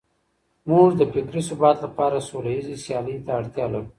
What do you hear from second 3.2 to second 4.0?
ته اړتيا لرو.